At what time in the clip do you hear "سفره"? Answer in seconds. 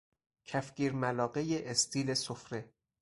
2.13-2.73